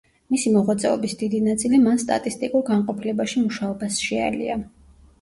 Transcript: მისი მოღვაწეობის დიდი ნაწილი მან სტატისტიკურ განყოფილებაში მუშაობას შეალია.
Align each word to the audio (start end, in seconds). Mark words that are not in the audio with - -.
მისი 0.35 0.53
მოღვაწეობის 0.53 1.13
დიდი 1.19 1.43
ნაწილი 1.49 1.81
მან 1.85 2.03
სტატისტიკურ 2.05 2.67
განყოფილებაში 2.73 3.47
მუშაობას 3.47 4.05
შეალია. 4.09 4.63